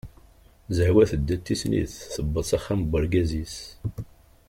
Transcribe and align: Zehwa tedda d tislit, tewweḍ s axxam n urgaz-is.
Zehwa 0.77 1.03
tedda 1.09 1.35
d 1.37 1.41
tislit, 1.45 1.93
tewweḍ 2.13 2.45
s 2.49 2.51
axxam 2.57 2.81
n 2.85 2.91
urgaz-is. 2.97 3.57